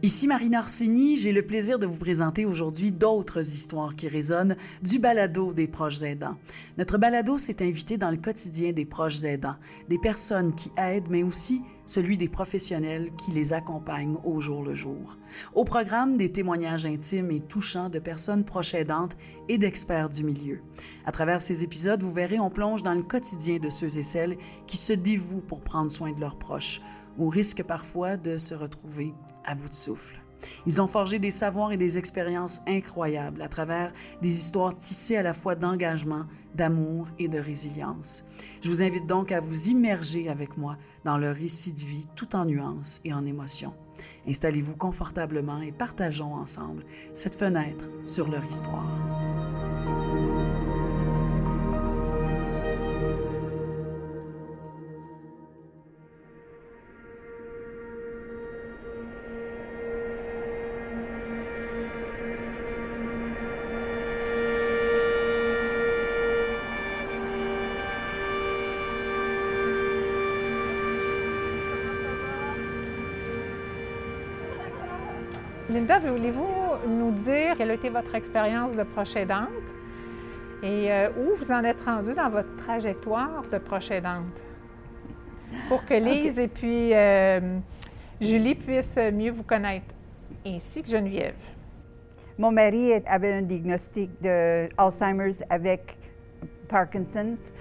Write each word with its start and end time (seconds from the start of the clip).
Ici 0.00 0.28
Marina 0.28 0.60
Orsini, 0.60 1.16
j'ai 1.16 1.32
le 1.32 1.42
plaisir 1.42 1.80
de 1.80 1.86
vous 1.86 1.98
présenter 1.98 2.46
aujourd'hui 2.46 2.92
d'autres 2.92 3.40
histoires 3.40 3.96
qui 3.96 4.06
résonnent 4.06 4.56
du 4.80 5.00
balado 5.00 5.52
des 5.52 5.66
proches 5.66 6.04
aidants. 6.04 6.36
Notre 6.76 6.98
balado 6.98 7.36
s'est 7.36 7.66
invité 7.66 7.98
dans 7.98 8.12
le 8.12 8.16
quotidien 8.16 8.70
des 8.70 8.84
proches 8.84 9.24
aidants, 9.24 9.56
des 9.88 9.98
personnes 9.98 10.54
qui 10.54 10.70
aident, 10.76 11.08
mais 11.10 11.24
aussi 11.24 11.62
celui 11.84 12.16
des 12.16 12.28
professionnels 12.28 13.10
qui 13.18 13.32
les 13.32 13.52
accompagnent 13.52 14.18
au 14.22 14.40
jour 14.40 14.62
le 14.62 14.72
jour. 14.72 15.16
Au 15.52 15.64
programme, 15.64 16.16
des 16.16 16.30
témoignages 16.30 16.86
intimes 16.86 17.32
et 17.32 17.40
touchants 17.40 17.88
de 17.88 17.98
personnes 17.98 18.44
proches 18.44 18.74
aidantes 18.74 19.16
et 19.48 19.58
d'experts 19.58 20.10
du 20.10 20.22
milieu. 20.22 20.60
À 21.06 21.10
travers 21.10 21.42
ces 21.42 21.64
épisodes, 21.64 22.04
vous 22.04 22.12
verrez, 22.12 22.38
on 22.38 22.50
plonge 22.50 22.84
dans 22.84 22.94
le 22.94 23.02
quotidien 23.02 23.58
de 23.58 23.68
ceux 23.68 23.98
et 23.98 24.04
celles 24.04 24.36
qui 24.68 24.76
se 24.76 24.92
dévouent 24.92 25.40
pour 25.40 25.60
prendre 25.60 25.90
soin 25.90 26.12
de 26.12 26.20
leurs 26.20 26.38
proches, 26.38 26.80
au 27.18 27.28
risque 27.28 27.62
parfois 27.62 28.16
de 28.16 28.38
se 28.38 28.54
retrouver 28.54 29.14
à 29.44 29.54
bout 29.54 29.68
de 29.68 29.74
souffle. 29.74 30.20
Ils 30.66 30.80
ont 30.80 30.86
forgé 30.86 31.18
des 31.18 31.30
savoirs 31.30 31.72
et 31.72 31.76
des 31.76 31.98
expériences 31.98 32.60
incroyables 32.66 33.42
à 33.42 33.48
travers 33.48 33.92
des 34.22 34.30
histoires 34.30 34.76
tissées 34.76 35.16
à 35.16 35.22
la 35.22 35.32
fois 35.32 35.54
d'engagement, 35.54 36.26
d'amour 36.54 37.08
et 37.18 37.28
de 37.28 37.38
résilience. 37.38 38.24
Je 38.62 38.68
vous 38.68 38.82
invite 38.82 39.06
donc 39.06 39.32
à 39.32 39.40
vous 39.40 39.68
immerger 39.68 40.28
avec 40.28 40.56
moi 40.56 40.76
dans 41.04 41.18
leur 41.18 41.34
récit 41.34 41.72
de 41.72 41.80
vie 41.80 42.06
tout 42.14 42.36
en 42.36 42.44
nuances 42.44 43.00
et 43.04 43.12
en 43.12 43.26
émotions. 43.26 43.74
Installez-vous 44.26 44.76
confortablement 44.76 45.60
et 45.60 45.72
partageons 45.72 46.34
ensemble 46.34 46.84
cette 47.14 47.36
fenêtre 47.36 47.88
sur 48.06 48.28
leur 48.28 48.44
histoire. 48.44 49.37
Linda, 75.70 75.98
voulez-vous 75.98 76.46
nous 76.88 77.10
dire 77.10 77.54
quelle 77.58 77.70
a 77.70 77.74
été 77.74 77.90
votre 77.90 78.14
expérience 78.14 78.72
de 78.72 78.84
proche 78.84 79.14
aidante? 79.16 79.48
Et 80.62 80.90
euh, 80.90 81.10
où 81.10 81.36
vous 81.36 81.52
en 81.52 81.62
êtes 81.62 81.84
rendu 81.84 82.14
dans 82.14 82.30
votre 82.30 82.56
trajectoire 82.56 83.42
de 83.52 83.58
proche 83.58 83.90
aidante? 83.90 84.24
Pour 85.68 85.84
que 85.84 85.92
Lise 85.92 86.38
et 86.38 86.48
puis 86.48 86.94
euh, 86.94 87.58
Julie 88.18 88.54
puissent 88.54 88.98
mieux 89.12 89.30
vous 89.30 89.42
connaître, 89.42 89.94
ainsi 90.46 90.82
que 90.82 90.88
Geneviève. 90.88 91.34
Mon 92.38 92.50
mari 92.50 92.94
avait 93.04 93.34
un 93.34 93.42
diagnostic 93.42 94.10
de 94.22 94.70
Alzheimer's 94.78 95.44
avec 95.50 95.98
Parkinson's 96.70 97.52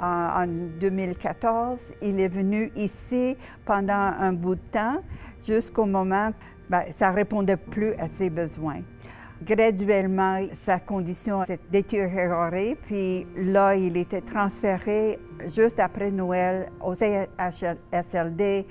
euh, 0.00 0.02
en 0.04 0.46
2014. 0.78 1.94
Il 2.00 2.20
est 2.20 2.28
venu 2.28 2.70
ici 2.76 3.36
pendant 3.64 3.92
un 4.20 4.32
bout 4.32 4.54
de 4.54 4.60
temps, 4.70 5.02
jusqu'au 5.44 5.84
moment 5.84 6.30
ben, 6.68 6.82
ça 6.98 7.10
ne 7.10 7.16
répondait 7.16 7.56
plus 7.56 7.92
à 7.94 8.08
ses 8.08 8.30
besoins. 8.30 8.80
Graduellement, 9.44 10.38
sa 10.62 10.80
condition 10.80 11.44
s'est 11.44 11.60
détériorée, 11.70 12.76
puis 12.86 13.26
là, 13.36 13.74
il 13.74 13.96
était 13.98 14.22
transféré 14.22 15.18
juste 15.54 15.78
après 15.78 16.10
Noël 16.10 16.70
au 16.80 16.94
CHSLD 16.94 18.66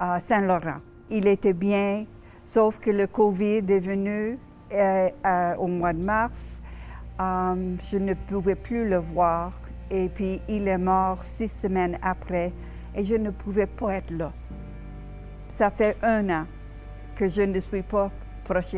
à 0.00 0.18
Saint-Laurent. 0.18 0.80
Il 1.08 1.28
était 1.28 1.52
bien, 1.52 2.04
sauf 2.44 2.80
que 2.80 2.90
le 2.90 3.06
COVID 3.06 3.62
est 3.68 3.80
venu 3.80 4.38
euh, 4.72 5.56
au 5.58 5.68
mois 5.68 5.92
de 5.92 6.02
mars. 6.02 6.60
Euh, 7.20 7.76
je 7.84 7.96
ne 7.96 8.14
pouvais 8.14 8.56
plus 8.56 8.88
le 8.88 8.96
voir, 8.96 9.60
et 9.88 10.08
puis 10.08 10.42
il 10.48 10.66
est 10.66 10.78
mort 10.78 11.22
six 11.22 11.48
semaines 11.48 11.96
après, 12.02 12.52
et 12.96 13.04
je 13.04 13.14
ne 13.14 13.30
pouvais 13.30 13.68
pas 13.68 13.94
être 13.94 14.10
là. 14.10 14.32
Ça 15.46 15.70
fait 15.70 15.96
un 16.02 16.28
an 16.28 16.46
que 17.14 17.28
je 17.28 17.42
ne 17.42 17.60
suis 17.60 17.82
pas 17.82 18.10
proche 18.44 18.74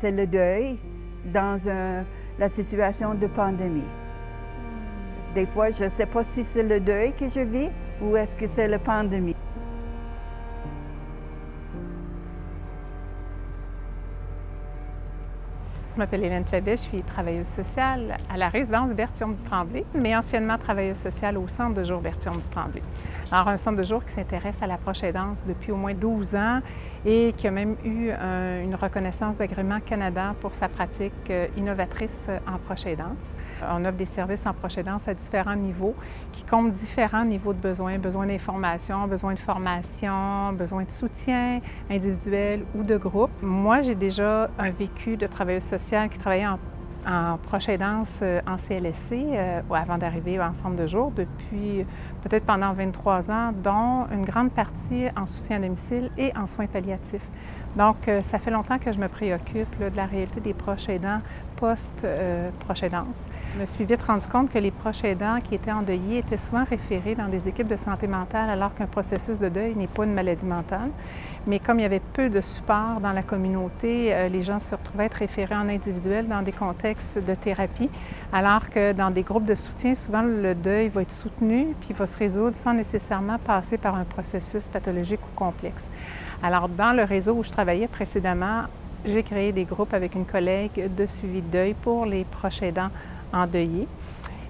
c'est 0.00 0.12
le 0.12 0.26
deuil 0.26 0.78
dans 1.26 1.58
la 2.38 2.48
situation 2.48 3.14
de 3.14 3.26
pandémie. 3.26 3.88
Des 5.34 5.46
fois, 5.46 5.70
je 5.70 5.84
ne 5.84 5.90
sais 5.90 6.06
pas 6.06 6.24
si 6.24 6.42
c'est 6.44 6.62
le 6.62 6.80
deuil 6.80 7.12
que 7.14 7.28
je 7.28 7.40
vis 7.40 7.70
ou 8.02 8.16
est-ce 8.16 8.34
que 8.34 8.46
c'est 8.48 8.66
la 8.66 8.78
pandémie. 8.78 9.36
M'appelle 16.00 16.24
Hélène 16.24 16.44
Claudet, 16.44 16.78
je 16.78 16.82
suis 16.82 17.02
travailleuse 17.02 17.46
sociale 17.46 18.16
à 18.32 18.38
la 18.38 18.48
résidence 18.48 18.90
Berthiaume 18.92 19.34
du 19.34 19.42
Tremblay, 19.42 19.84
mais 19.94 20.16
anciennement 20.16 20.56
travailleuse 20.56 20.96
sociale 20.96 21.36
au 21.36 21.46
centre 21.46 21.74
de 21.74 21.84
jour 21.84 22.00
Berthiaume 22.00 22.38
du 22.38 22.48
Tremblay. 22.48 22.80
Alors, 23.30 23.48
un 23.48 23.58
centre 23.58 23.76
de 23.76 23.82
jour 23.82 24.02
qui 24.02 24.12
s'intéresse 24.12 24.62
à 24.62 24.66
la 24.66 24.78
proche 24.78 25.02
aidance 25.02 25.44
depuis 25.46 25.72
au 25.72 25.76
moins 25.76 25.92
12 25.92 26.34
ans 26.36 26.60
et 27.04 27.34
qui 27.36 27.46
a 27.46 27.50
même 27.50 27.76
eu 27.84 28.10
une 28.10 28.74
reconnaissance 28.74 29.36
d'agrément 29.36 29.78
Canada 29.80 30.34
pour 30.40 30.54
sa 30.54 30.68
pratique 30.68 31.12
euh, 31.30 31.46
innovatrice 31.56 32.28
en 32.46 32.58
proche 32.58 32.84
aidance. 32.86 33.34
On 33.62 33.84
offre 33.84 33.96
des 33.96 34.04
services 34.04 34.46
en 34.46 34.52
proche 34.52 34.76
aidance 34.78 35.08
à 35.08 35.14
différents 35.14 35.56
niveaux 35.56 35.94
qui 36.32 36.42
comptent 36.44 36.72
différents 36.72 37.24
niveaux 37.24 37.52
de 37.52 37.58
besoins, 37.58 37.98
besoin 37.98 38.26
d'information, 38.26 39.06
besoin 39.06 39.34
de 39.34 39.38
formation, 39.38 40.52
besoin 40.52 40.84
de 40.84 40.90
soutien 40.90 41.60
individuel 41.90 42.64
ou 42.74 42.82
de 42.82 42.96
groupe. 42.96 43.30
Moi, 43.42 43.82
j'ai 43.82 43.94
déjà 43.94 44.50
un 44.58 44.70
vécu 44.70 45.16
de 45.16 45.26
travailleuse 45.26 45.62
sociale 45.62 45.89
qui 46.10 46.18
travaillait 46.18 46.46
en 46.46 46.58
en 47.06 47.38
proche 47.38 47.68
aidance 47.68 48.20
euh, 48.22 48.40
en 48.46 48.56
CLSC 48.56 49.12
euh, 49.12 49.60
avant 49.70 49.98
d'arriver 49.98 50.38
en 50.40 50.52
centre 50.52 50.76
de 50.76 50.86
jour 50.86 51.10
depuis 51.12 51.84
peut-être 52.22 52.44
pendant 52.44 52.72
23 52.72 53.30
ans, 53.30 53.52
dont 53.52 54.06
une 54.12 54.24
grande 54.24 54.52
partie 54.52 55.06
en 55.16 55.26
soutien 55.26 55.56
à 55.56 55.60
domicile 55.60 56.10
et 56.18 56.32
en 56.36 56.46
soins 56.46 56.66
palliatifs. 56.66 57.26
Donc, 57.76 58.08
euh, 58.08 58.20
ça 58.22 58.38
fait 58.38 58.50
longtemps 58.50 58.78
que 58.78 58.92
je 58.92 58.98
me 58.98 59.08
préoccupe 59.08 59.78
de 59.78 59.96
la 59.96 60.06
réalité 60.06 60.40
des 60.40 60.54
proches 60.54 60.88
aidants 60.88 61.20
post-proche 61.60 62.82
aidance. 62.82 63.26
Je 63.54 63.60
me 63.60 63.66
suis 63.66 63.84
vite 63.84 64.02
rendu 64.02 64.26
compte 64.26 64.50
que 64.50 64.58
les 64.58 64.70
proches 64.70 65.04
aidants 65.04 65.40
qui 65.42 65.54
étaient 65.54 65.70
endeuillés 65.70 66.18
étaient 66.18 66.38
souvent 66.38 66.64
référés 66.64 67.14
dans 67.14 67.28
des 67.28 67.48
équipes 67.48 67.68
de 67.68 67.76
santé 67.76 68.06
mentale 68.06 68.48
alors 68.48 68.74
qu'un 68.74 68.86
processus 68.86 69.38
de 69.38 69.48
deuil 69.48 69.74
n'est 69.76 69.86
pas 69.86 70.04
une 70.04 70.14
maladie 70.14 70.46
mentale. 70.46 70.90
Mais 71.46 71.58
comme 71.58 71.78
il 71.78 71.82
y 71.82 71.86
avait 71.86 72.00
peu 72.00 72.30
de 72.30 72.40
support 72.40 73.00
dans 73.02 73.12
la 73.12 73.22
communauté, 73.22 74.14
euh, 74.14 74.28
les 74.28 74.42
gens 74.42 74.58
se 74.58 74.74
retrouvaient 74.74 75.06
être 75.06 75.14
référés 75.14 75.54
en 75.54 75.68
individuel 75.68 76.28
dans 76.28 76.42
des 76.42 76.52
contextes 76.52 77.18
de 77.18 77.34
thérapie, 77.34 77.90
alors 78.32 78.70
que 78.70 78.92
dans 78.92 79.10
des 79.10 79.22
groupes 79.22 79.46
de 79.46 79.54
soutien, 79.54 79.94
souvent 79.94 80.22
le 80.22 80.54
deuil 80.54 80.88
va 80.88 81.02
être 81.02 81.12
soutenu 81.12 81.74
puis 81.80 81.92
va 81.92 82.06
se 82.06 82.18
résoudre 82.18 82.56
sans 82.56 82.72
nécessairement 82.72 83.38
passer 83.38 83.76
par 83.76 83.94
un 83.96 84.04
processus 84.04 84.68
pathologique 84.68 85.20
ou 85.20 85.38
complexe. 85.38 85.88
Alors, 86.42 86.68
dans 86.68 86.96
le 86.96 87.04
réseau 87.04 87.34
où 87.34 87.44
je 87.44 87.50
travaillais 87.50 87.88
précédemment, 87.88 88.64
j'ai 89.04 89.22
créé 89.22 89.52
des 89.52 89.64
groupes 89.64 89.92
avec 89.92 90.14
une 90.14 90.24
collègue 90.24 90.94
de 90.94 91.06
suivi 91.06 91.42
de 91.42 91.50
deuil 91.50 91.74
pour 91.74 92.06
les 92.06 92.24
proches 92.24 92.62
aidants 92.62 92.90
endeuillés. 93.32 93.88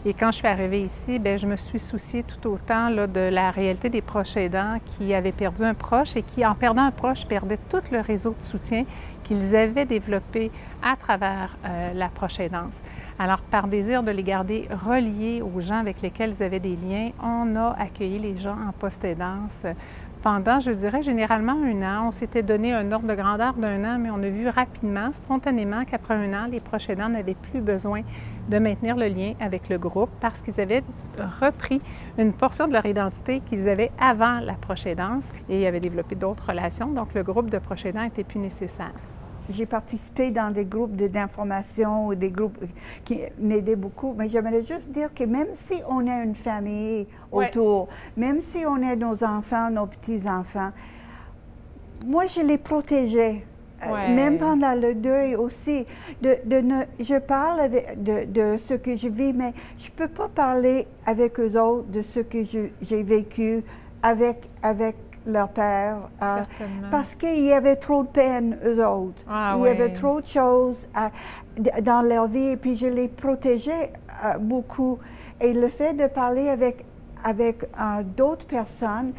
Et 0.07 0.15
quand 0.15 0.31
je 0.31 0.39
suis 0.39 0.47
arrivée 0.47 0.83
ici, 0.83 1.19
bien, 1.19 1.37
je 1.37 1.47
me 1.47 1.57
suis 1.57 1.79
souciée 1.79 2.23
tout 2.23 2.49
autant 2.49 2.91
de 2.91 3.21
la 3.21 3.51
réalité 3.51 3.91
des 3.91 4.01
proches 4.01 4.35
aidants 4.37 4.79
qui 4.87 5.13
avaient 5.13 5.31
perdu 5.31 5.63
un 5.63 5.75
proche 5.75 6.17
et 6.17 6.23
qui, 6.23 6.47
en 6.47 6.55
perdant 6.55 6.85
un 6.85 6.91
proche, 6.91 7.27
perdaient 7.27 7.59
tout 7.69 7.83
le 7.91 8.01
réseau 8.01 8.35
de 8.39 8.43
soutien 8.43 8.85
qu'ils 9.25 9.55
avaient 9.55 9.85
développé 9.85 10.51
à 10.83 10.97
travers 10.97 11.55
euh, 11.67 11.93
la 11.93 12.09
proche 12.09 12.41
aidance. 12.41 12.81
Alors, 13.19 13.43
par 13.43 13.69
désir 13.69 14.03
de 14.03 14.11
les 14.11 14.23
garder 14.23 14.69
reliés 14.71 15.43
aux 15.43 15.61
gens 15.61 15.81
avec 15.81 16.01
lesquels 16.01 16.35
ils 16.39 16.43
avaient 16.43 16.61
des 16.61 16.77
liens, 16.77 17.11
on 17.23 17.55
a 17.57 17.77
accueilli 17.79 18.19
les 18.19 18.39
gens 18.39 18.57
en 18.57 18.73
post-aidance 18.73 19.67
pendant, 20.23 20.61
je 20.61 20.71
dirais, 20.71 21.03
généralement 21.03 21.55
un 21.63 21.83
an. 21.83 22.09
On 22.09 22.11
s'était 22.11 22.43
donné 22.43 22.73
un 22.75 22.93
ordre 22.93 23.07
de 23.09 23.15
grandeur 23.15 23.55
d'un 23.55 23.85
an, 23.85 23.99
mais 23.99 24.11
on 24.11 24.23
a 24.23 24.29
vu 24.29 24.49
rapidement, 24.49 25.13
spontanément, 25.13 25.85
qu'après 25.85 26.15
un 26.15 26.33
an, 26.35 26.47
les 26.47 26.61
proches 26.61 26.91
aidants 26.91 27.09
n'avaient 27.09 27.35
plus 27.35 27.61
besoin 27.61 28.03
de 28.49 28.59
maintenir 28.59 28.97
le 28.97 29.07
lien 29.09 29.33
avec 29.41 29.69
le 29.69 29.79
groupe 29.79 30.13
parce 30.21 30.43
qu'ils 30.43 30.61
avaient 30.61 30.85
repris 31.19 31.83
une 32.19 32.35
portion 32.35 32.69
de 32.69 32.73
leur 32.73 32.87
identité 32.87 33.41
qu'ils 33.41 33.69
avaient 33.69 33.93
avant 33.99 34.41
la 34.41 34.55
proche 34.55 34.87
aidance 34.87 35.31
et 35.49 35.67
avaient 35.67 35.81
développé 35.81 36.17
d'autres 36.17 36.51
relations. 36.51 36.93
Donc, 36.93 37.15
le 37.15 37.23
groupe 37.23 37.51
de 37.51 37.59
proches 37.59 37.87
aidants 37.87 38.05
n'était 38.05 38.25
plus 38.25 38.41
nécessaire. 38.41 38.93
J'ai 39.51 39.67
participé 39.67 40.31
dans 40.31 40.53
des 40.53 40.65
groupes 40.65 40.95
d'information 40.97 42.07
ou 42.07 42.15
des 42.15 42.31
groupes 42.31 42.59
qui 43.05 43.21
m'aidaient 43.39 43.77
beaucoup, 43.77 44.15
mais 44.17 44.29
j'aimerais 44.29 44.65
juste 44.65 44.91
dire 44.91 45.13
que 45.13 45.25
même 45.25 45.49
si 45.55 45.83
on 45.89 46.07
a 46.07 46.23
une 46.23 46.35
famille 46.35 47.07
autour, 47.33 47.89
même 48.17 48.41
si 48.53 48.65
on 48.67 48.77
a 48.83 48.97
nos 48.97 49.25
enfants, 49.25 49.71
nos 49.71 49.87
petits-enfants, 49.87 50.71
moi, 52.07 52.27
je 52.27 52.41
les 52.41 52.59
protégeais. 52.59 53.45
Euh, 53.83 54.15
même 54.15 54.37
pendant 54.37 54.75
le 54.75 54.95
deuil 54.95 55.35
aussi, 55.37 55.87
de, 56.21 56.37
je 56.99 57.19
parle 57.19 57.71
de, 57.71 58.27
de, 58.27 58.59
ce 58.59 58.75
que 58.75 58.95
je 58.95 59.09
vis, 59.09 59.33
mais 59.33 59.55
je 59.79 59.87
ne 59.87 59.93
peux 59.93 60.09
pas 60.09 60.29
parler 60.29 60.87
avec 61.07 61.41
eux 61.41 61.59
autres 61.59 61.89
de 61.91 62.03
ce 62.03 62.21
que 62.21 62.45
j'ai 62.45 63.03
vécu 63.03 63.65
avec, 64.03 64.51
avec 64.63 64.97
leur 65.27 65.49
père, 65.51 65.97
euh, 66.23 66.43
parce 66.91 67.15
qu'il 67.15 67.45
y 67.45 67.53
avait 67.53 67.77
trop 67.77 68.03
de 68.03 68.09
peine, 68.09 68.59
eux 68.65 68.85
autres. 68.85 69.23
Ah 69.29 69.55
Il 69.57 69.65
y 69.65 69.69
avait 69.69 69.93
trop 69.93 70.21
de 70.21 70.27
choses 70.27 70.89
dans 71.83 72.03
leur 72.03 72.29
vie, 72.29 72.49
et 72.49 72.57
puis 72.57 72.77
je 72.77 72.87
les 72.87 73.09
protégeais 73.09 73.93
euh, 74.25 74.39
beaucoup. 74.39 74.99
Et 75.41 75.53
le 75.53 75.69
fait 75.69 75.95
de 75.95 76.07
parler 76.07 76.49
avec, 76.49 76.85
avec 77.25 77.65
euh, 77.65 78.03
d'autres 78.03 78.47
personnes, 78.47 79.13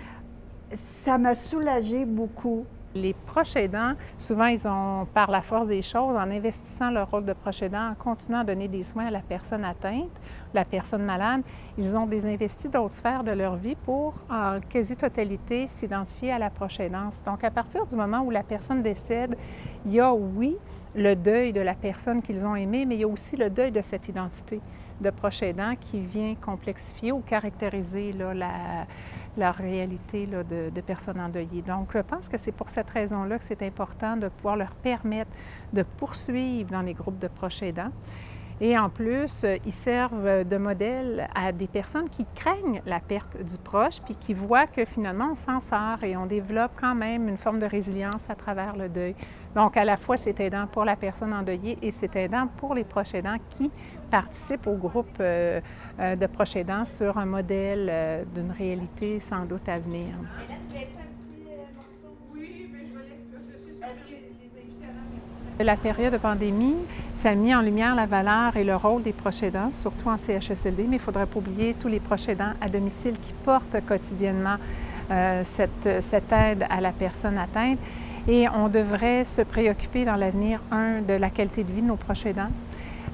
ça 0.73 1.17
m'a 1.17 1.35
soulagé 1.35 2.05
beaucoup. 2.05 2.65
Les 2.93 3.13
proches 3.13 3.55
aidants, 3.55 3.93
souvent, 4.17 4.47
ils 4.47 4.67
ont, 4.67 5.07
par 5.13 5.31
la 5.31 5.41
force 5.41 5.67
des 5.67 5.81
choses, 5.81 6.15
en 6.15 6.29
investissant 6.29 6.91
leur 6.91 7.09
rôle 7.09 7.23
de 7.23 7.31
proche 7.33 7.61
aidant, 7.61 7.91
en 7.91 7.95
continuant 7.95 8.39
à 8.39 8.43
donner 8.43 8.67
des 8.67 8.83
soins 8.83 9.05
à 9.05 9.11
la 9.11 9.21
personne 9.21 9.63
atteinte, 9.63 10.11
la 10.53 10.65
personne 10.65 11.03
malade, 11.03 11.41
ils 11.77 11.95
ont 11.95 12.05
désinvesti 12.05 12.67
d'autres 12.67 12.93
sphères 12.93 13.23
de 13.23 13.31
leur 13.31 13.55
vie 13.55 13.75
pour, 13.75 14.13
en 14.29 14.59
quasi-totalité, 14.67 15.67
s'identifier 15.67 16.33
à 16.33 16.39
la 16.39 16.49
proche 16.49 16.81
aidance. 16.81 17.21
Donc, 17.23 17.45
à 17.45 17.51
partir 17.51 17.85
du 17.85 17.95
moment 17.95 18.19
où 18.21 18.29
la 18.29 18.43
personne 18.43 18.81
décède, 18.81 19.37
il 19.85 19.93
y 19.93 19.99
a, 20.01 20.13
oui, 20.13 20.57
le 20.93 21.15
deuil 21.15 21.53
de 21.53 21.61
la 21.61 21.75
personne 21.75 22.21
qu'ils 22.21 22.45
ont 22.45 22.55
aimée, 22.55 22.85
mais 22.85 22.95
il 22.95 23.01
y 23.01 23.03
a 23.05 23.07
aussi 23.07 23.37
le 23.37 23.49
deuil 23.49 23.71
de 23.71 23.81
cette 23.81 24.09
identité 24.09 24.59
de 24.99 25.09
proche 25.09 25.41
aidant 25.41 25.73
qui 25.79 25.99
vient 25.99 26.35
complexifier 26.35 27.11
ou 27.11 27.21
caractériser 27.21 28.13
la, 28.13 28.85
la 29.37 29.51
réalité 29.51 30.25
de, 30.27 30.69
de, 30.69 30.81
personnes 30.81 31.19
endeuillées. 31.19 31.61
Donc, 31.61 31.89
je 31.93 31.99
pense 31.99 32.27
que 32.27 32.37
c'est 32.37 32.51
pour 32.51 32.69
cette 32.69 32.89
raison-là 32.89 33.37
que 33.37 33.45
c'est 33.45 33.61
important 33.63 34.17
de 34.17 34.27
pouvoir 34.27 34.57
leur 34.57 34.71
permettre 34.71 35.31
de 35.73 35.83
poursuivre 35.83 36.69
dans 36.69 36.81
les 36.81 36.93
groupes 36.93 37.19
de 37.19 37.27
proches 37.27 37.63
aidants. 37.63 37.91
Et 38.63 38.77
en 38.77 38.89
plus, 38.89 39.43
euh, 39.43 39.57
ils 39.65 39.73
servent 39.73 40.47
de 40.47 40.57
modèle 40.57 41.27
à 41.33 41.51
des 41.51 41.65
personnes 41.65 42.07
qui 42.07 42.27
craignent 42.35 42.79
la 42.85 42.99
perte 42.99 43.35
du 43.43 43.57
proche, 43.57 43.99
puis 44.05 44.15
qui 44.15 44.35
voient 44.35 44.67
que 44.67 44.85
finalement, 44.85 45.29
on 45.31 45.35
s'en 45.35 45.59
sort 45.59 46.03
et 46.03 46.15
on 46.15 46.27
développe 46.27 46.71
quand 46.79 46.93
même 46.93 47.27
une 47.27 47.37
forme 47.37 47.57
de 47.57 47.65
résilience 47.65 48.29
à 48.29 48.35
travers 48.35 48.75
le 48.75 48.87
deuil. 48.87 49.15
Donc, 49.55 49.77
à 49.77 49.83
la 49.83 49.97
fois, 49.97 50.15
c'est 50.15 50.39
aidant 50.39 50.67
pour 50.67 50.85
la 50.85 50.95
personne 50.95 51.33
endeuillée 51.33 51.79
et 51.81 51.89
c'est 51.89 52.15
aidant 52.15 52.47
pour 52.57 52.75
les 52.75 52.83
proches 52.83 53.15
aidants 53.15 53.37
qui 53.49 53.71
participent 54.11 54.67
au 54.67 54.75
groupe 54.75 55.17
euh, 55.19 55.59
euh, 55.99 56.15
de 56.15 56.27
proches 56.27 56.55
aidants 56.55 56.85
sur 56.85 57.17
un 57.17 57.25
modèle 57.25 58.27
d'une 58.35 58.51
réalité 58.51 59.19
sans 59.19 59.45
doute 59.45 59.67
à 59.67 59.79
venir. 59.79 60.13
La 65.59 65.77
période 65.77 66.13
de 66.13 66.17
pandémie, 66.17 66.77
ça 67.21 67.29
a 67.29 67.35
mis 67.35 67.53
en 67.53 67.61
lumière 67.61 67.93
la 67.93 68.07
valeur 68.07 68.57
et 68.57 68.63
le 68.63 68.75
rôle 68.75 69.03
des 69.03 69.13
proches 69.13 69.43
aidants, 69.43 69.69
surtout 69.73 70.09
en 70.09 70.17
CHSLD, 70.17 70.85
mais 70.87 70.87
il 70.87 70.93
ne 70.93 70.97
faudrait 70.97 71.27
pas 71.27 71.37
oublier 71.37 71.75
tous 71.79 71.87
les 71.87 71.99
proches 71.99 72.27
aidants 72.27 72.53
à 72.59 72.67
domicile 72.67 73.13
qui 73.21 73.31
portent 73.45 73.77
quotidiennement 73.85 74.55
euh, 75.11 75.43
cette, 75.43 75.85
aide 75.85 76.65
à 76.67 76.81
la 76.81 76.91
personne 76.91 77.37
atteinte. 77.37 77.77
Et 78.27 78.49
on 78.49 78.69
devrait 78.69 79.23
se 79.23 79.43
préoccuper 79.43 80.03
dans 80.03 80.15
l'avenir, 80.15 80.61
un, 80.71 81.01
de 81.01 81.13
la 81.13 81.29
qualité 81.29 81.63
de 81.63 81.71
vie 81.71 81.83
de 81.83 81.87
nos 81.87 81.95
proches 81.95 82.25
aidants, 82.25 82.49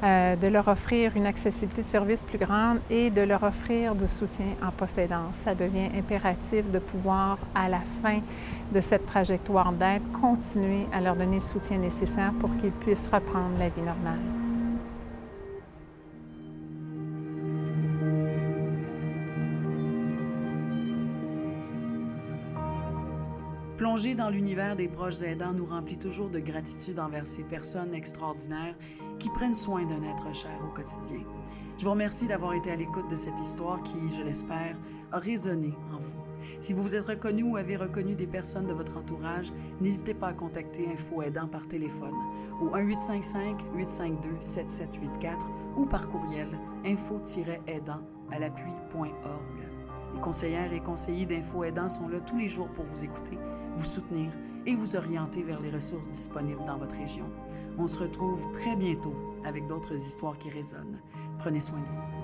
euh, 0.04 0.36
de 0.36 0.48
leur 0.48 0.68
offrir 0.68 1.16
une 1.16 1.26
accessibilité 1.26 1.82
de 1.82 1.88
services 1.88 2.22
plus 2.22 2.38
grande 2.38 2.78
et 2.90 3.10
de 3.10 3.22
leur 3.22 3.42
offrir 3.42 3.96
du 3.96 4.08
soutien 4.08 4.46
en 4.62 4.72
possédance. 4.72 5.36
Ça 5.44 5.56
devient 5.56 5.90
impératif 5.98 6.70
de 6.72 6.78
pouvoir, 6.78 7.40
à 7.56 7.68
la 7.68 7.82
fin 8.04 8.20
de 8.72 8.80
cette 8.80 9.08
trajectoire 9.08 9.72
d'aide, 9.72 10.04
continuer 10.22 10.86
à 10.94 11.02
leur 11.02 11.16
donner 11.16 11.38
le 11.38 11.42
soutien 11.42 11.80
nécessaire 11.80 12.32
pour 12.40 12.56
qu'ils 12.58 12.72
puissent 12.72 13.08
reprendre 13.08 13.58
la 13.58 13.70
vie 13.70 13.82
normale. 13.82 14.20
Plonger 23.78 24.16
dans 24.16 24.30
l'univers 24.30 24.76
des 24.76 24.88
proches 24.88 25.22
aidants 25.22 25.54
nous 25.54 25.66
remplit 25.66 26.00
toujours 26.00 26.30
de 26.30 26.40
gratitude 26.40 27.00
envers 27.00 27.28
ces 27.28 27.44
personnes 27.44 27.94
extraordinaires 27.94 28.76
qui 29.20 29.30
prennent 29.30 29.54
soin 29.54 29.86
d'un 29.86 30.02
être 30.04 30.34
cher 30.34 30.58
au 30.66 30.70
quotidien. 30.74 31.22
Je 31.78 31.86
vous 31.86 31.92
remercie 31.92 32.28
d'avoir 32.28 32.54
été 32.54 32.72
à 32.72 32.76
l'écoute 32.76 33.08
de 33.10 33.16
cette 33.16 33.40
histoire 33.40 33.82
qui, 33.84 33.98
je 34.16 34.22
l'espère, 34.22 34.76
a 35.12 35.20
résonné 35.20 35.74
en 35.94 36.00
vous. 36.00 36.18
Si 36.60 36.74
vous 36.74 36.82
vous 36.82 36.96
êtes 36.96 37.06
reconnu 37.06 37.44
ou 37.44 37.58
avez 37.58 37.78
reconnu 37.78 38.16
des 38.16 38.26
personnes 38.26 38.66
de 38.66 38.74
votre 38.74 38.98
entourage, 38.98 39.54
n'hésitez 39.80 40.16
pas 40.16 40.30
à 40.30 40.34
contacter 40.34 40.90
Info 40.92 41.22
Aidant 41.22 41.48
par 41.48 41.68
téléphone 41.68 42.16
au 42.62 42.70
1-855-852-7784 42.76 45.52
ou 45.76 45.86
par 45.86 46.10
courriel 46.10 46.48
info-aidant 46.86 48.02
à 48.32 48.40
l'appui.org. 48.40 49.12
Les 50.16 50.22
conseillères 50.22 50.74
et 50.74 50.80
conseillers 50.80 51.28
d'Info 51.28 51.64
Aidant 51.64 51.88
sont 51.88 52.08
là 52.08 52.20
tous 52.22 52.38
les 52.38 52.48
jours 52.48 52.70
pour 52.70 52.86
vous 52.86 53.06
écouter 53.06 53.38
vous 53.78 53.86
soutenir 53.86 54.32
et 54.66 54.76
vous 54.76 54.96
orienter 54.96 55.44
vers 55.44 55.62
les 55.62 55.70
ressources 55.70 56.10
disponibles 56.10 56.66
dans 56.66 56.78
votre 56.78 56.96
région. 56.96 57.26
On 57.80 57.88
se 57.88 58.00
retrouve 58.00 58.52
très 58.54 58.76
bientôt 58.76 59.14
avec 59.46 59.68
d'autres 59.68 59.94
histoires 59.94 60.38
qui 60.38 60.50
résonnent. 60.50 61.00
Prenez 61.38 61.60
soin 61.60 61.80
de 61.80 61.86
vous. 61.86 62.17